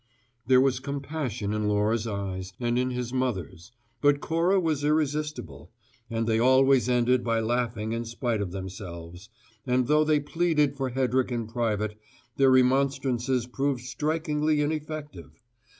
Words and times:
."There 0.47 0.59
was 0.59 0.79
compassion 0.79 1.53
in 1.53 1.67
Laura's 1.67 2.07
eyes 2.07 2.53
and 2.59 2.79
in 2.79 2.89
his 2.89 3.13
mother's, 3.13 3.71
but 4.01 4.19
Cora 4.19 4.59
was 4.59 4.83
irresistible, 4.83 5.69
and 6.09 6.25
they 6.25 6.39
always 6.39 6.89
ended 6.89 7.23
by 7.23 7.39
laughing 7.39 7.91
in 7.91 8.05
spite 8.05 8.41
of 8.41 8.49
themselves; 8.51 9.29
and 9.67 9.85
though 9.85 10.03
they 10.03 10.19
pleaded 10.19 10.75
for 10.75 10.89
Hedrick 10.89 11.31
in 11.31 11.45
private, 11.45 11.99
their 12.35 12.49
remonstrances 12.49 13.45
proved 13.45 13.81
strikingly 13.83 14.59
ineffective. 14.61 15.39